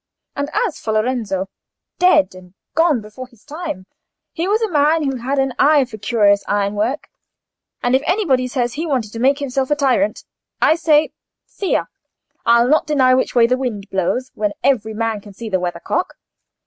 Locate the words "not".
12.67-12.87